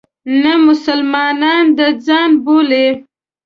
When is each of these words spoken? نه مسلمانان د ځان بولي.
نه 0.41 0.53
مسلمانان 0.67 1.65
د 1.77 1.79
ځان 2.05 2.31
بولي. 2.43 2.87